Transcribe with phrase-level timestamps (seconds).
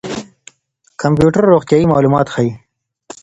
[1.01, 2.51] کمپيوټر روغتيايي معلومات ښيي.